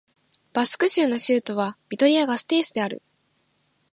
[0.53, 3.03] バスク州の州都はビトリア＝ガステイスである